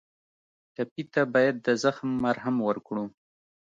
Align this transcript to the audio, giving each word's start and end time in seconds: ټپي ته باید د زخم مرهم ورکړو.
ټپي 0.75 1.03
ته 1.13 1.21
باید 1.33 1.55
د 1.65 1.67
زخم 1.83 2.09
مرهم 2.23 2.55
ورکړو. 2.67 3.03